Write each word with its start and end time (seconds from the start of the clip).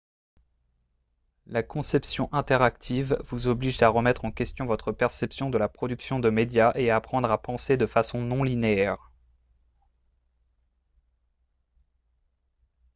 la 1.45 1.61
conception 1.61 2.27
interactive 2.31 3.15
vous 3.27 3.47
oblige 3.47 3.83
à 3.83 3.87
remettre 3.89 4.25
en 4.25 4.31
question 4.31 4.65
votre 4.65 4.91
perception 4.91 5.51
de 5.51 5.59
la 5.59 5.67
production 5.69 6.17
de 6.19 6.31
médias 6.31 6.71
et 6.73 6.89
à 6.89 6.95
apprendre 6.95 7.29
à 7.29 7.39
penser 7.39 7.77
de 7.77 7.85
façon 7.85 8.19
non 8.19 8.41
linéaire 8.41 9.11